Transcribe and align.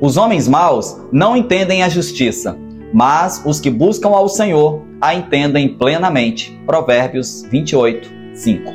Os 0.00 0.16
homens 0.16 0.48
maus 0.48 0.96
não 1.12 1.36
entendem 1.36 1.82
a 1.82 1.88
justiça, 1.88 2.58
mas 2.90 3.42
os 3.44 3.60
que 3.60 3.68
buscam 3.68 4.08
ao 4.08 4.30
Senhor 4.30 4.82
a 4.98 5.14
entendem 5.14 5.76
plenamente. 5.76 6.58
Provérbios 6.64 7.42
28, 7.50 8.10
5. 8.32 8.72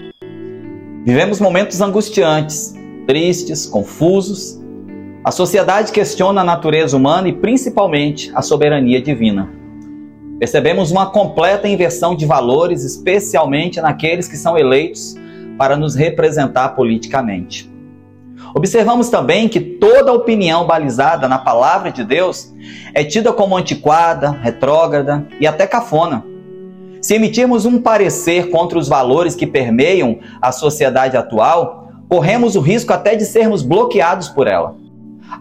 Vivemos 1.04 1.40
momentos 1.40 1.82
angustiantes, 1.82 2.76
tristes, 3.08 3.66
confusos. 3.66 4.62
A 5.24 5.32
sociedade 5.32 5.92
questiona 5.92 6.42
a 6.42 6.44
natureza 6.44 6.96
humana 6.96 7.28
e 7.28 7.34
principalmente 7.34 8.32
a 8.36 8.44
soberania 8.44 9.02
divina. 9.02 9.50
Percebemos 10.38 10.92
uma 10.92 11.08
completa 11.08 11.68
inversão 11.68 12.16
de 12.16 12.28
valores, 12.28 12.84
especialmente 12.84 13.82
naqueles 13.82 14.28
que 14.28 14.38
são 14.38 14.56
eleitos 14.56 15.16
para 15.58 15.76
nos 15.76 15.96
representar 15.96 16.76
politicamente. 16.76 17.74
Observamos 18.58 19.10
também 19.10 19.50
que 19.50 19.60
toda 19.60 20.14
opinião 20.14 20.66
balizada 20.66 21.28
na 21.28 21.38
palavra 21.38 21.92
de 21.92 22.06
Deus 22.06 22.54
é 22.94 23.04
tida 23.04 23.34
como 23.34 23.58
antiquada, 23.58 24.32
retrógrada 24.32 25.28
e 25.42 25.46
até 25.46 25.68
cafona. 25.68 26.24
Se 27.02 27.16
emitirmos 27.16 27.66
um 27.66 27.82
parecer 27.82 28.50
contra 28.50 28.80
os 28.80 28.88
valores 28.88 29.36
que 29.36 29.46
permeiam 29.46 30.20
a 30.42 30.54
sociedade 30.54 31.18
atual, 31.18 31.90
corremos 32.08 32.56
o 32.56 32.62
risco 32.62 32.94
até 32.94 33.14
de 33.14 33.26
sermos 33.26 33.62
bloqueados 33.62 34.30
por 34.30 34.48
ela. 34.48 34.78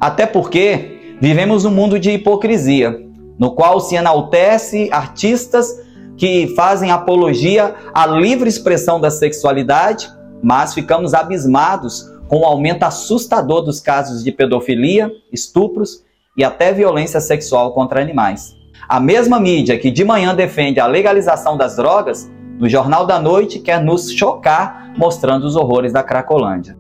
Até 0.01 0.27
porque 0.27 1.17
vivemos 1.21 1.65
um 1.65 1.71
mundo 1.71 2.01
de 2.01 2.11
hipocrisia, 2.11 3.01
no 3.39 3.53
qual 3.55 3.79
se 3.79 3.95
enaltece 3.95 4.89
artistas 4.91 5.69
que 6.17 6.53
fazem 6.57 6.91
apologia 6.91 7.77
à 7.95 8.07
livre 8.07 8.49
expressão 8.49 9.01
da 9.01 9.11
sexualidade, 9.11 10.11
mas 10.43 10.75
ficamos 10.75 11.15
abismados 11.15 12.13
com 12.29 12.39
o 12.39 12.45
aumento 12.45 12.85
assustador 12.85 13.63
dos 13.63 13.81
casos 13.81 14.25
de 14.25 14.33
pedofilia, 14.33 15.11
estupros 15.33 16.05
e 16.37 16.45
até 16.45 16.73
violência 16.73 17.21
sexual 17.21 17.73
contra 17.73 18.01
animais. 18.01 18.55
A 18.89 19.01
mesma 19.01 19.41
mídia 19.41 19.79
que 19.79 19.91
de 19.91 20.05
manhã 20.05 20.35
defende 20.35 20.81
a 20.81 20.87
legalização 20.87 21.57
das 21.57 21.77
drogas, 21.77 22.31
no 22.59 22.69
Jornal 22.69 23.07
da 23.07 23.19
Noite 23.19 23.59
quer 23.59 23.83
nos 23.83 24.13
chocar 24.13 24.93
mostrando 24.97 25.45
os 25.45 25.57
horrores 25.57 25.93
da 25.93 26.03
Cracolândia. 26.03 26.77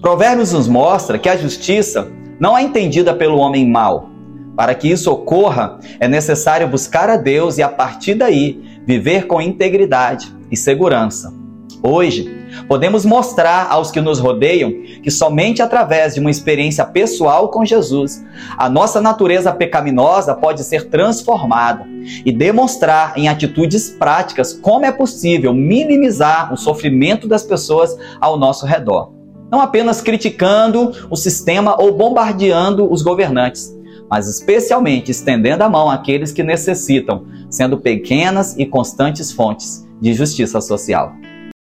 Provérbios 0.00 0.52
nos 0.52 0.68
mostra 0.68 1.18
que 1.18 1.28
a 1.28 1.36
justiça 1.36 2.10
não 2.38 2.56
é 2.56 2.62
entendida 2.62 3.14
pelo 3.14 3.38
homem 3.38 3.68
mau. 3.68 4.10
Para 4.56 4.74
que 4.74 4.90
isso 4.90 5.10
ocorra, 5.12 5.78
é 6.00 6.08
necessário 6.08 6.66
buscar 6.66 7.08
a 7.08 7.16
Deus 7.16 7.58
e 7.58 7.62
a 7.62 7.68
partir 7.68 8.14
daí 8.14 8.80
viver 8.86 9.26
com 9.26 9.40
integridade 9.40 10.34
e 10.50 10.56
segurança. 10.56 11.37
Hoje, 11.82 12.28
podemos 12.66 13.04
mostrar 13.04 13.68
aos 13.70 13.90
que 13.90 14.00
nos 14.00 14.18
rodeiam 14.18 14.72
que 15.02 15.10
somente 15.10 15.62
através 15.62 16.14
de 16.14 16.20
uma 16.20 16.30
experiência 16.30 16.84
pessoal 16.84 17.50
com 17.50 17.64
Jesus, 17.64 18.24
a 18.56 18.68
nossa 18.68 19.00
natureza 19.00 19.52
pecaminosa 19.52 20.34
pode 20.34 20.64
ser 20.64 20.88
transformada 20.88 21.86
e 22.24 22.32
demonstrar 22.32 23.16
em 23.16 23.28
atitudes 23.28 23.90
práticas 23.90 24.52
como 24.52 24.86
é 24.86 24.92
possível 24.92 25.54
minimizar 25.54 26.52
o 26.52 26.56
sofrimento 26.56 27.28
das 27.28 27.44
pessoas 27.44 27.96
ao 28.20 28.36
nosso 28.36 28.66
redor. 28.66 29.12
Não 29.50 29.60
apenas 29.60 30.00
criticando 30.00 30.92
o 31.08 31.16
sistema 31.16 31.80
ou 31.80 31.96
bombardeando 31.96 32.90
os 32.90 33.02
governantes, 33.02 33.74
mas 34.10 34.28
especialmente 34.28 35.10
estendendo 35.10 35.62
a 35.62 35.68
mão 35.68 35.90
àqueles 35.90 36.32
que 36.32 36.42
necessitam, 36.42 37.24
sendo 37.48 37.78
pequenas 37.78 38.56
e 38.58 38.66
constantes 38.66 39.30
fontes 39.30 39.86
de 40.00 40.12
justiça 40.12 40.60
social. 40.60 41.12